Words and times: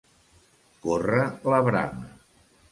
Córrer 0.85 1.21
la 1.55 1.63
brama. 1.71 2.13